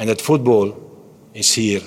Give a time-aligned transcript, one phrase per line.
[0.00, 0.72] and that football
[1.34, 1.82] is here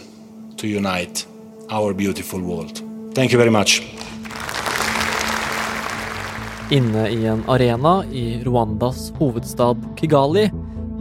[0.58, 1.26] to unite
[1.70, 2.82] our beautiful world.
[3.16, 3.82] Thank you very much.
[6.70, 10.52] Inne i en arena i Rwandas hovedstad Kigali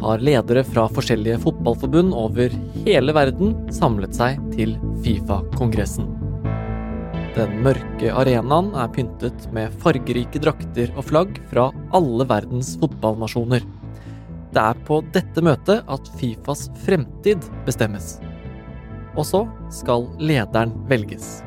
[0.00, 2.56] har ledere fra forskjellige fotballforbund over
[2.86, 4.74] hele verden samlet seg til
[5.04, 6.08] Fifa-kongressen.
[7.36, 13.64] Den mørke arenaen er pyntet med fargerike drakter og flagg fra alle verdens fotballnasjoner.
[14.52, 18.18] Det er på dette møtet at Fifas fremtid bestemmes.
[19.16, 21.40] Og så skal lederen velges.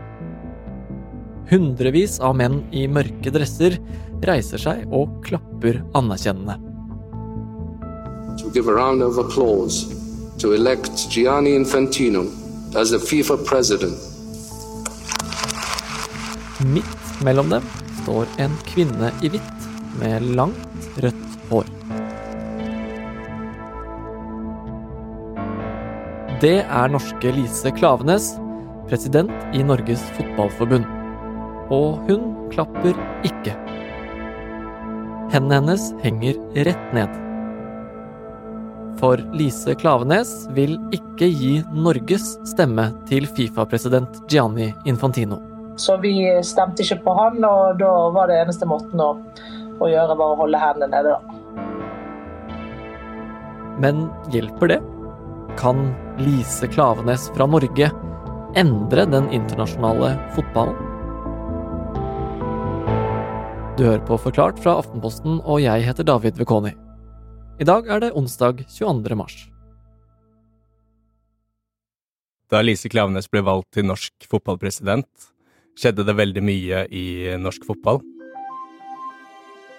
[1.52, 3.78] Hundrevis av menn i mørke dresser
[4.26, 6.58] reiser seg og klapper anerkjennende.
[8.42, 9.86] To give a round of applause
[10.42, 12.26] to elect Gianni Infantino
[12.76, 13.96] as the FIFA president.
[16.66, 17.70] Midt mellom dem
[18.02, 19.70] står en kvinne i hvitt
[20.02, 21.70] med langt, rødt hår.
[26.44, 28.34] Det er norske Lise Klavenes,
[28.90, 30.84] president i Norges Fotballforbund.
[31.72, 33.54] Og hun klapper ikke.
[35.32, 36.36] Hendene hennes henger
[36.68, 37.14] rett ned.
[39.00, 45.40] For Lise Klavenes vil ikke gi Norges stemme til Fifa-president Gianni Infantino.
[45.80, 49.14] Så vi stemte ikke på han, og da var det eneste måten å,
[49.80, 51.22] å gjøre, var å holde hendene nede, da.
[53.80, 54.82] Men hjelper det?
[55.58, 57.92] Kan Lise Klavenes fra Norge
[58.56, 60.76] endre den internasjonale fotballen?
[63.78, 66.74] Du hører på Forklart fra Aftenposten, og jeg heter David Vekoni.
[67.60, 69.16] I dag er det onsdag 22.
[69.16, 69.38] mars.
[72.52, 75.08] Da Lise Klavenes ble valgt til norsk fotballpresident,
[75.80, 77.06] skjedde det veldig mye i
[77.40, 78.04] norsk fotball.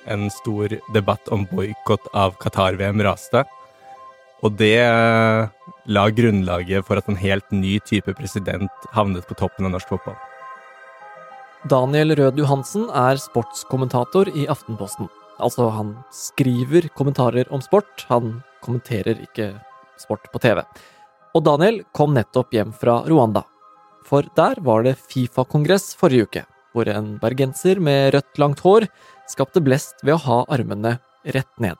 [0.08, 3.44] En stor debatt om boikott av Qatar-VM raste.
[4.44, 4.76] Og det
[5.86, 10.16] la grunnlaget for at en helt ny type president havnet på toppen av norsk fotball.
[11.66, 15.08] Daniel Rød Johansen er sportskommentator i Aftenposten.
[15.42, 19.54] Altså, han skriver kommentarer om sport, han kommenterer ikke
[20.00, 20.62] sport på TV.
[21.34, 23.42] Og Daniel kom nettopp hjem fra Rwanda.
[24.06, 28.86] For der var det Fifa-kongress forrige uke, hvor en bergenser med rødt, langt hår
[29.28, 30.98] skapte blest ved å ha armene
[31.34, 31.76] rett ned.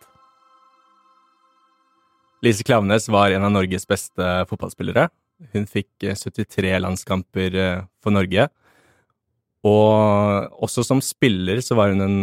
[2.46, 5.08] Lise Klaveness var en av Norges beste fotballspillere.
[5.52, 7.56] Hun fikk 73 landskamper
[8.02, 8.46] for Norge.
[9.66, 12.20] Og også som spiller så var hun en,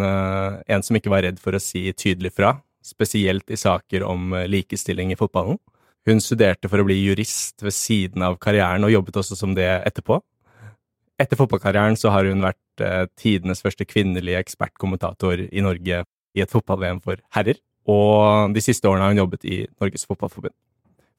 [0.63, 5.11] en som ikke var redd for å si tydelig fra, spesielt i saker om likestilling
[5.11, 5.59] i fotballen.
[6.07, 9.67] Hun studerte for å bli jurist ved siden av karrieren, og jobbet også som det
[9.83, 10.21] etterpå.
[11.19, 17.03] Etter fotballkarrieren så har hun vært tidenes første kvinnelige ekspertkommentator i Norge i et fotball-VM
[17.03, 17.59] for herrer.
[17.89, 20.55] Og de siste årene har hun jobbet i Norges Fotballforbund.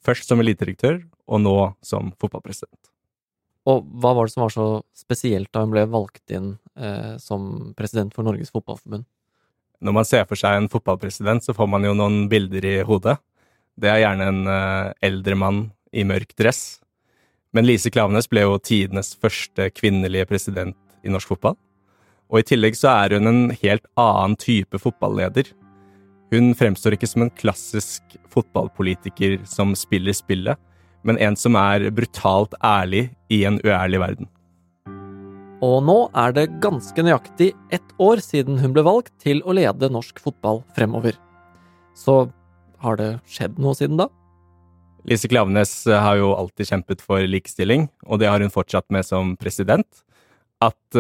[0.05, 2.91] Først som elitedirektør, og nå som fotballpresident.
[3.69, 4.67] Og hva var det som var så
[4.97, 9.07] spesielt da hun ble valgt inn eh, som president for Norges Fotballforbund?
[9.85, 13.17] Når man ser for seg en fotballpresident, så får man jo noen bilder i hodet.
[13.81, 15.65] Det er gjerne en eh, eldre mann
[15.97, 16.81] i mørk dress.
[17.57, 21.57] Men Lise Klavenes ble jo tidenes første kvinnelige president i norsk fotball.
[22.33, 25.53] Og i tillegg så er hun en helt annen type fotballeder.
[26.33, 30.61] Hun fremstår ikke som en klassisk fotballpolitiker som spiller spillet,
[31.05, 34.31] men en som er brutalt ærlig i en uærlig verden.
[35.65, 39.93] Og nå er det ganske nøyaktig ett år siden hun ble valgt til å lede
[39.93, 41.17] norsk fotball fremover.
[41.97, 42.27] Så
[42.83, 44.09] har det skjedd noe siden da?
[45.09, 49.35] Lise Klavenes har jo alltid kjempet for likestilling, og det har hun fortsatt med som
[49.41, 49.89] president.
[50.65, 50.97] At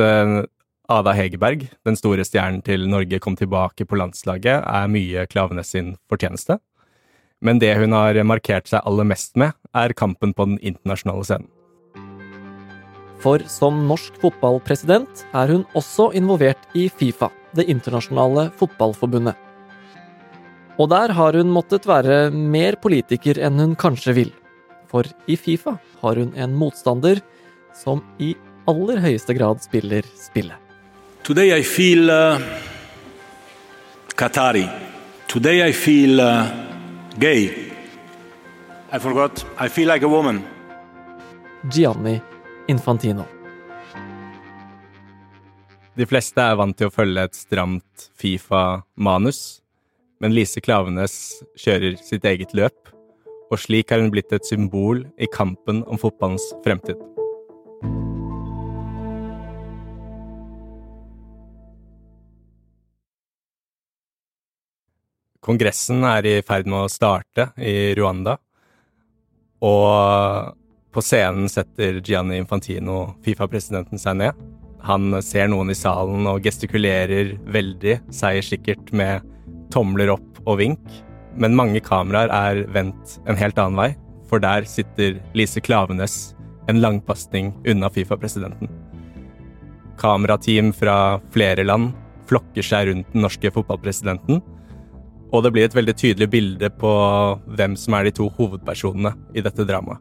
[0.93, 5.95] Ada Hegerberg, den store stjernen til Norge, kom tilbake på landslaget, er mye Klavenes sin
[6.13, 6.59] fortjeneste.
[7.41, 11.49] Men det hun har markert seg aller mest med, er kampen på den internasjonale scenen.
[13.25, 19.39] For som norsk fotballpresident er hun også involvert i Fifa, det internasjonale fotballforbundet.
[20.77, 24.35] Og der har hun måttet være mer politiker enn hun kanskje vil.
[24.93, 27.25] For i Fifa har hun en motstander
[27.73, 28.35] som i
[28.69, 30.64] aller høyeste grad spiller spillet.
[31.25, 32.39] Today I feel uh,
[34.15, 34.69] Qatari.
[35.27, 36.51] Today I feel uh,
[37.19, 37.73] gay.
[38.93, 39.43] I forgot.
[39.59, 40.45] I feel like a woman.
[41.71, 42.21] Gianni
[42.69, 43.25] Infantino.
[45.97, 49.63] De fleste er vant til å følge et stramt Fifa-manus,
[50.21, 51.17] men Lise Klavenes
[51.57, 52.93] kjører sitt eget løp,
[53.49, 57.01] og slik har hun blitt et symbol i kampen om fotballens fremtid.
[65.45, 68.39] Kongressen er i ferd med å starte i Rwanda.
[69.65, 70.55] Og
[70.95, 74.39] på scenen setter Gianni Infantino, Fifa-presidenten, seg ned.
[74.89, 79.25] Han ser noen i salen og gestikulerer veldig seierssikkert med
[79.75, 80.97] tomler opp og vink.
[81.37, 83.91] Men mange kameraer er vendt en helt annen vei,
[84.31, 86.33] for der sitter Lise Klavenes
[86.71, 88.71] en langpasning unna Fifa-presidenten.
[90.01, 91.93] Kamerateam fra flere land
[92.31, 94.41] flokker seg rundt den norske fotballpresidenten,
[95.35, 96.91] og det blir et veldig tydelig bilde på
[97.59, 99.99] hvem som er de to hovedpersonene i dette dramaet.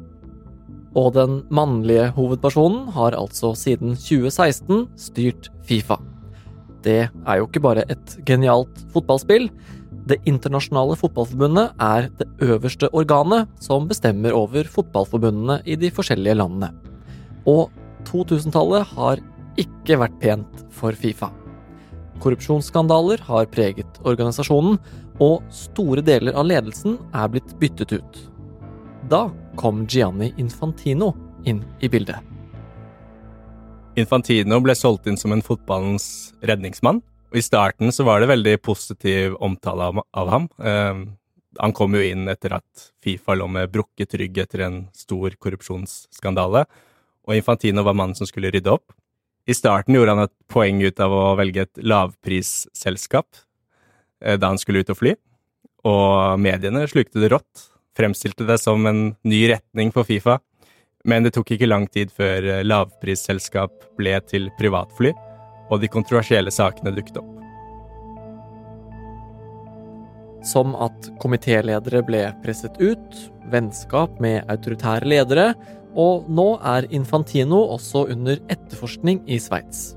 [0.93, 5.97] Og den mannlige hovedpersonen har altså siden 2016 styrt Fifa.
[6.85, 9.47] Det er jo ikke bare et genialt fotballspill.
[10.05, 16.69] Det internasjonale fotballforbundet er det øverste organet som bestemmer over fotballforbundene i de forskjellige landene.
[17.49, 17.71] Og
[18.05, 19.23] 2000-tallet har
[19.57, 21.31] ikke vært pent for Fifa.
[22.21, 24.77] Korrupsjonsskandaler har preget organisasjonen,
[25.21, 28.21] og store deler av ledelsen er blitt byttet ut.
[29.09, 29.27] Da
[29.59, 31.13] kom Gianni Infantino
[31.45, 32.17] inn i bildet.
[33.99, 37.01] Infantino ble solgt inn som en fotballens redningsmann.
[37.31, 40.49] og I starten så var det veldig positiv omtale av, ham.
[40.57, 41.03] Eh,
[41.59, 46.65] han kom jo inn etter at Fifa lå med brukket rygg etter en stor korrupsjonsskandale,
[47.27, 48.91] og Infantino var mannen som skulle rydde opp.
[49.43, 53.27] I starten gjorde han et poeng ut av å velge et lavprisselskap
[54.23, 55.15] eh, da han skulle ut og fly,
[55.83, 57.67] og mediene slukte det rått,
[57.97, 60.39] fremstilte det som en ny retning for Fifa,
[61.03, 65.11] men det tok ikke lang tid før eh, lavprisselskap ble til privatfly,
[65.71, 67.42] og de kontroversielle sakene dukket opp.
[70.43, 73.19] Som at komitéledere ble presset ut,
[73.51, 75.53] vennskap med autoritære ledere,
[75.95, 79.93] og nå er Infantino også under etterforskning i Sveits.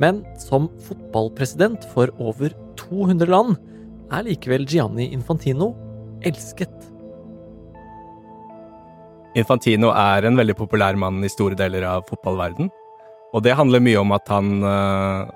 [0.00, 3.56] Men som fotballpresident for over 200 land
[4.12, 5.72] er likevel Gianni Infantino
[6.26, 6.72] elsket.
[9.36, 12.70] Infantino er en veldig populær mann i store deler av fotballverden.
[13.36, 15.26] Og det handler mye om at han øh,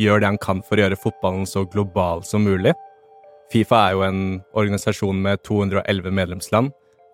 [0.00, 2.72] gjør det han kan for å gjøre fotballen så global som mulig.
[3.50, 4.22] Fifa er jo en
[4.54, 6.70] organisasjon med 211 medlemsland,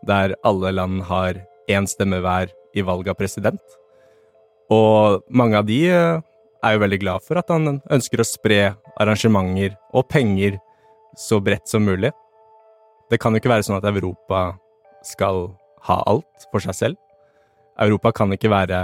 [0.07, 1.41] der alle land har
[1.73, 3.63] én stemme hver i valg av president.
[4.71, 6.21] Og mange av de øh,
[6.65, 8.61] er jo veldig glad for at han ønsker å spre
[9.01, 10.59] arrangementer og penger
[11.17, 12.13] så bredt som mulig.
[13.09, 14.59] Det kan jo ikke være sånn at Europa
[15.07, 15.47] skal
[15.89, 17.01] ha alt for seg selv.
[17.81, 18.83] Europa kan ikke være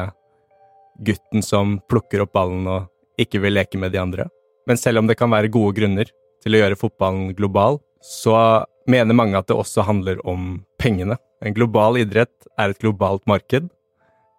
[1.04, 4.28] gutten som plukker opp ballen og ikke vil leke med de andre.
[4.69, 6.08] Men selv om det kan være gode grunner
[6.42, 11.16] til å gjøre fotballen global, så mener mange at det også handler om pengene.
[11.42, 13.70] En global idrett er et globalt marked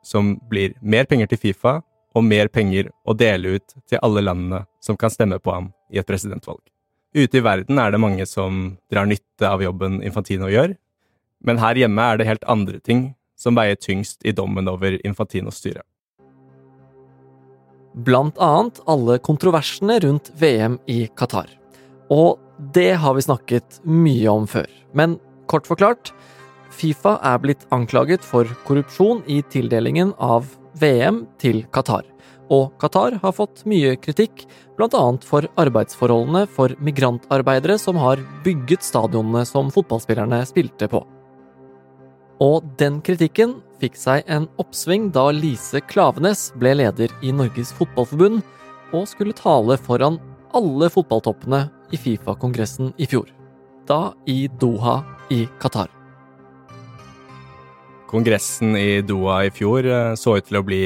[0.04, 1.80] som blir mer penger til Fifa
[2.14, 6.00] og mer penger å dele ut til alle landene som kan stemme på ham i
[6.02, 6.62] et presidentvalg.
[7.14, 10.76] Ute i verden er det mange som drar nytte av jobben Infantino gjør,
[11.44, 15.60] men her hjemme er det helt andre ting som veier tyngst i dommen over Infantinos
[15.62, 15.84] styre.
[17.94, 21.52] Blant annet alle kontroversene rundt VM i Qatar.
[22.14, 22.38] Og
[22.74, 24.70] det har vi snakket mye om før.
[24.94, 25.18] Men
[25.50, 26.14] kort forklart,
[26.74, 30.48] Fifa er blitt anklaget for korrupsjon i tildelingen av
[30.82, 32.06] VM til Qatar.
[32.54, 34.46] Og Qatar har fått mye kritikk,
[34.78, 35.04] bl.a.
[35.26, 41.04] for arbeidsforholdene for migrantarbeidere som har bygget stadionene som fotballspillerne spilte på.
[42.44, 48.42] Og den kritikken fikk seg en oppsving da Lise Klavenes ble leder i Norges Fotballforbund
[48.94, 50.20] og skulle tale foran
[50.54, 53.30] alle fotballtoppene i Fifa-kongressen i fjor.
[53.90, 55.00] Da i Doha
[55.34, 55.90] i Qatar.
[58.08, 60.84] Kongressen i Doha i fjor eh, så ut til å bli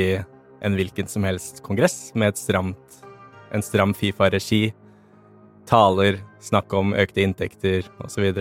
[0.63, 3.01] en hvilken som helst kongress med et stramt,
[3.51, 4.71] en stram Fifa-regi,
[5.67, 8.31] taler, snakk om økte inntekter osv.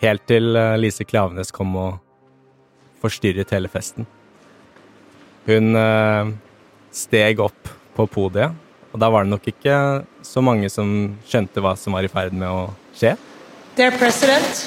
[0.00, 2.00] Helt til eh, Lise Klavenes kom og
[3.04, 4.08] forstyrret hele festen.
[5.46, 6.36] Hun eh,
[6.96, 8.56] steg opp på podiet,
[8.96, 9.76] og da var det nok ikke
[10.24, 10.88] så mange som
[11.28, 12.62] skjønte hva som var i ferd med å
[12.96, 13.12] skje.
[13.76, 14.62] Dear President,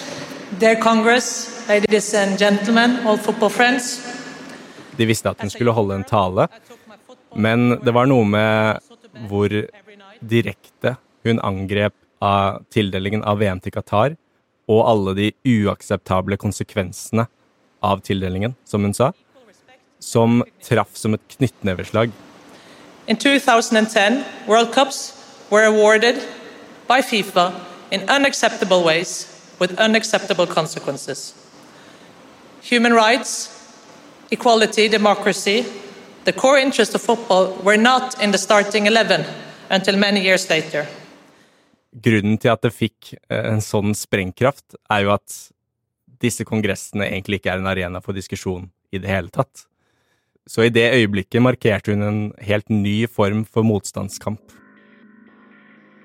[0.61, 3.95] dear Congress, ladies and gentlemen, all football friends.
[4.99, 6.45] De visste at hun skulle holde en tale,
[7.33, 8.85] men det var noe med
[9.31, 9.49] hvor
[10.21, 10.93] direkte
[11.25, 14.13] hun angrep av tildelingen av VM til Qatar,
[14.69, 17.25] og alle de uakseptable konsekvensene
[17.81, 19.09] av tildelingen, som hun sa,
[19.97, 22.13] som traff som et knyttneveslag.
[23.09, 25.17] In 2010, World Cups
[25.49, 26.21] were awarded
[26.87, 29.25] by FIFA in unacceptable ways
[29.59, 31.33] with unacceptable consequences.
[32.61, 33.49] Human rights,
[34.29, 35.65] equality, democracy,
[36.25, 39.25] the core interests of football were not in the starting 11
[39.71, 40.85] until many years later.
[41.89, 45.39] Grunnen til at det fikk en sånn sprengkraft, er jo at
[46.21, 49.65] disse kongressene egentlig ikke er en arena for diskusjon i det hele tatt.
[50.49, 54.41] Så i det øyeblikket markerte hun en helt ny form for motstandskamp.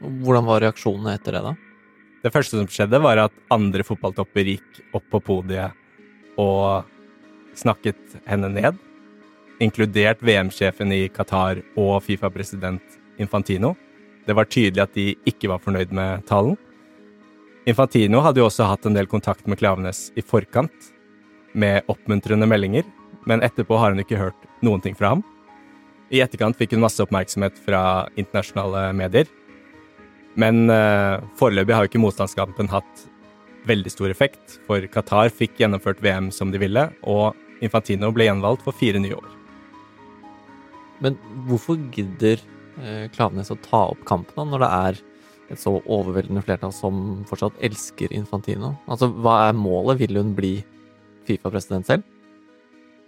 [0.04, 1.54] Hvordan var reaksjonene etter det, da?
[2.24, 5.72] Det første som skjedde, var at andre fotballtopper gikk opp på podiet
[6.40, 6.84] og
[7.56, 8.76] snakket henne ned,
[9.64, 13.72] inkludert VM-sjefen i Qatar og Fifa-president Infantino.
[14.26, 16.58] Det var tydelig at de ikke var fornøyd med talen.
[17.70, 20.90] Infantino hadde jo også hatt en del kontakt med Klavenes i forkant,
[21.54, 22.84] med oppmuntrende meldinger,
[23.30, 25.24] men etterpå har hun ikke hørt noen ting fra ham.
[26.14, 29.30] I etterkant fikk hun masse oppmerksomhet fra internasjonale medier,
[30.40, 33.06] men eh, foreløpig har jo ikke motstandskampen hatt
[33.68, 38.64] veldig stor effekt, for Qatar fikk gjennomført VM som de ville, og Infantino ble gjenvalgt
[38.66, 39.30] for fire nye år.
[41.04, 41.16] Men
[41.48, 42.42] hvorfor gidder
[42.82, 45.02] eh, Klavenes å ta opp kampen da, når det er
[45.54, 48.74] et så overveldende flertall som fortsatt elsker Infantino?
[48.88, 50.00] Altså, hva er målet?
[50.02, 50.56] Vil hun bli
[51.28, 52.13] Fifa-president selv?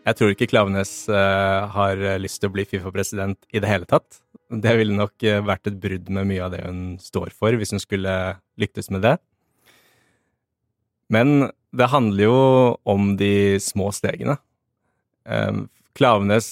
[0.07, 4.21] Jeg tror ikke Klavenes uh, har lyst til å bli Fifa-president i det hele tatt.
[4.47, 7.75] Det ville nok uh, vært et brudd med mye av det hun står for, hvis
[7.75, 8.13] hun skulle
[8.61, 9.17] lyktes med det.
[11.11, 12.39] Men det handler jo
[12.87, 14.39] om de små stegene.
[15.27, 16.49] Klaveness Klavenes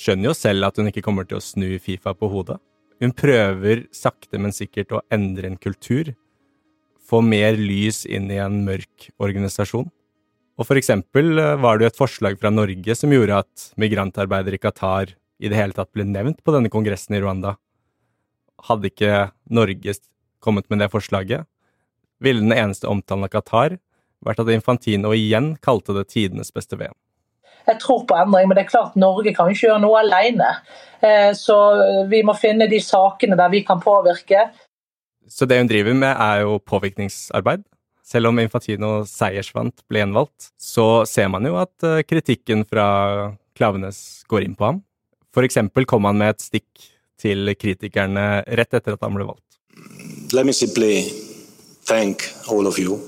[0.00, 2.58] skjønner jo selv at hun ikke kommer til å snu Fifa på hodet.
[3.02, 6.14] Hun prøver sakte, men sikkert å endre en kultur.
[7.06, 9.88] Få mer lys inn i en mørk organisasjon.
[10.56, 14.58] Og for eksempel eh, var det jo et forslag fra Norge som gjorde at migrantarbeidere
[14.58, 17.56] i Qatar i det hele tatt ble nevnt på denne kongressen i Rwanda.
[18.68, 19.98] Hadde ikke Norge
[20.40, 21.44] kommet med det forslaget,
[22.22, 23.76] ville den eneste omtalen av Qatar
[24.24, 26.96] vært at Infantino igjen kalte det tidenes beste VM.
[27.66, 30.52] Jeg tror på endring, men det er klart Norge kan ikke gjøre noe alene.
[31.04, 31.56] Eh, så
[32.08, 34.46] vi må finne de sakene der vi kan påvirke.
[35.28, 37.66] Så det hun driver med, er jo påvirkningsarbeid.
[38.06, 42.86] Selv om Infantino seiersvant ble gjenvalgt, så ser man jo at eh, kritikken fra
[43.56, 44.78] Klavenes går inn på ham.
[45.34, 46.86] For eksempel kom han med et stikk
[47.18, 49.58] til kritikerne rett etter at han ble valgt.
[50.32, 51.10] Let me simply
[51.84, 53.00] thank all of you.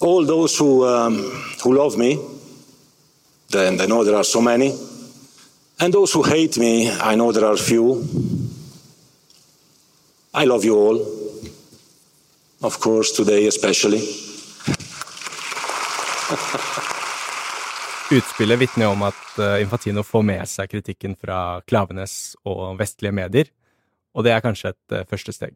[0.00, 1.16] All those who, um,
[1.64, 2.18] who love me,
[3.50, 4.74] then I know there are so many.
[5.80, 8.04] And those who hate me, I know there are few.
[10.34, 11.00] I love you all.
[12.62, 13.48] Of course, today.
[18.10, 23.50] Utspillet vitner om at eh, Infantino får med seg kritikken fra Klavenes og vestlige medier,
[24.16, 25.54] og det er kanskje et eh, første steg.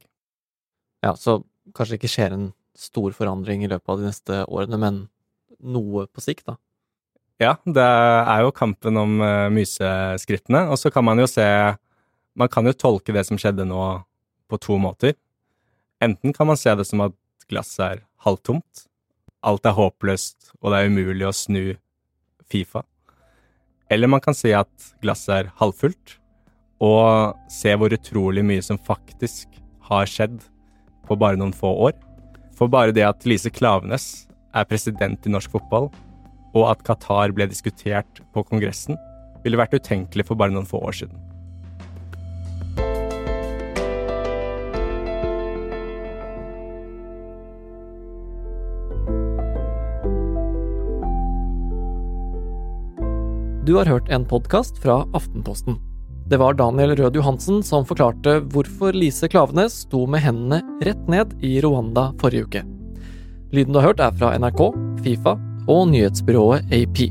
[1.03, 1.41] Ja, så
[1.75, 2.45] kanskje det ikke skjer en
[2.79, 5.00] stor forandring i løpet av de neste årene, men
[5.59, 6.55] noe på sikt, da?
[7.43, 9.17] Ja, det er jo kampen om
[9.57, 11.47] myseskrittene, og så kan man jo se
[12.39, 14.05] Man kan jo tolke det som skjedde nå,
[14.47, 15.17] på to måter.
[16.00, 17.17] Enten kan man se det som at
[17.50, 18.90] glasset er halvtomt,
[19.47, 21.63] alt er håpløst, og det er umulig å snu
[22.51, 22.83] Fifa.
[23.91, 24.71] Eller man kan si at
[25.03, 26.17] glasset er halvfullt,
[26.81, 30.39] og se hvor utrolig mye som faktisk har skjedd
[31.07, 31.97] på bare noen få år.
[32.57, 35.91] For bare det at Lise Klavenes er president i norsk fotball,
[36.55, 38.99] og at Qatar ble diskutert på Kongressen,
[39.45, 41.30] ville vært utenkelig for bare noen få år siden.
[53.71, 55.77] Du har hørt en podkast fra Aftenposten.
[56.27, 61.37] Det var Daniel Rød Johansen som forklarte hvorfor Lise Klavenes sto med hendene rett ned
[61.47, 62.65] i Rwanda forrige uke.
[63.55, 64.65] Lyden du har hørt er fra NRK,
[65.07, 65.37] Fifa
[65.71, 67.05] og nyhetsbyrået AP.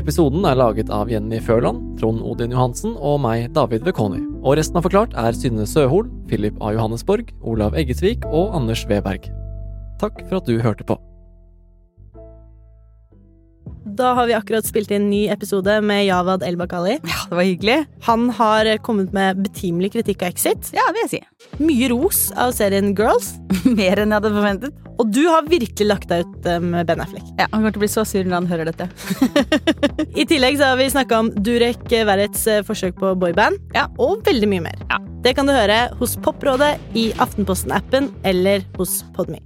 [0.00, 4.24] Episoden er laget av Jenny Førland, Trond Odin Johansen og meg, David Vekoni.
[4.40, 6.72] Og resten av Forklart er Synne Søhol, Philip A.
[6.72, 9.28] Johannesborg, Olav Eggesvik og Anders Weberg.
[10.00, 10.96] Takk for at du hørte på.
[13.94, 16.96] Da har vi akkurat spilt inn ny episode med Javad El-Bakali.
[17.06, 17.76] Ja, det var hyggelig.
[18.08, 20.72] Han har kommet med betimelig kritikk av Exit.
[20.74, 21.60] Ja, det vil jeg si.
[21.62, 23.36] Mye ros av serien Girls.
[23.78, 24.82] Mer enn jeg hadde forventet.
[24.98, 27.22] Og du har virkelig lagt deg ut eh, med Ben Affleck.
[27.38, 28.90] Ja, Han kommer til å bli så sur når han hører dette.
[30.22, 33.86] I tillegg så har vi snakka om Durek Verrets eh, forsøk på boyband, ja.
[34.02, 34.86] og veldig mye mer.
[34.90, 35.02] Ja.
[35.24, 39.38] Det kan du høre hos Poprådet, i Aftenposten-appen eller hos Podme.